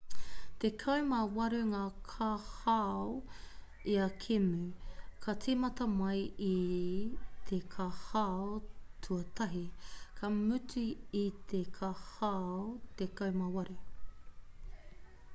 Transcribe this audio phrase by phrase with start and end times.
[0.61, 3.03] tekau mā waru ngā kōhao
[3.95, 4.93] ia kēmu
[5.25, 6.15] ka tīmata mai
[6.47, 6.55] i
[7.51, 8.49] te kōhao
[9.09, 9.63] tuatahi
[10.21, 10.85] ka mutu
[11.23, 12.51] i te kōhao
[13.05, 13.79] tekau mā waru